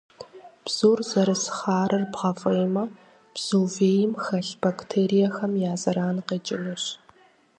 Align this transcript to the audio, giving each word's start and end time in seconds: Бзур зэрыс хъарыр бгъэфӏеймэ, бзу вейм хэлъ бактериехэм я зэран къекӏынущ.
Бзур 0.63 0.99
зэрыс 1.09 1.43
хъарыр 1.57 2.03
бгъэфӏеймэ, 2.11 2.83
бзу 3.33 3.61
вейм 3.73 4.11
хэлъ 4.23 4.51
бактериехэм 4.61 5.53
я 5.71 5.73
зэран 5.81 6.17
къекӏынущ. 6.27 6.83